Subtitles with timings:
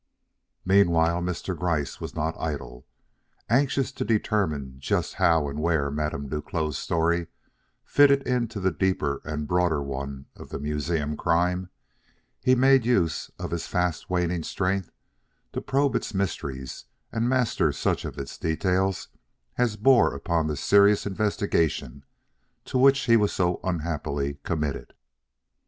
[0.65, 1.55] Meanwhile, Mr.
[1.55, 2.87] Gryce was not idle.
[3.51, 7.27] Anxious to determine just how and where Madame Duclos' story
[7.85, 11.69] fitted into the deeper and broader one of the museum crime,
[12.41, 14.89] he made use of his fast waning strength
[15.53, 19.07] to probe its mysteries and master such of its details
[19.59, 22.03] as bore upon the serious investigation
[22.65, 24.95] to which he was so unhappily committed.